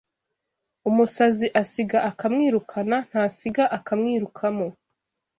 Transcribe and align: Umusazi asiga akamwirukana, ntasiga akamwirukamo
Umusazi 0.89 1.47
asiga 1.61 1.97
akamwirukana, 2.09 2.97
ntasiga 3.09 3.63
akamwirukamo 3.77 4.67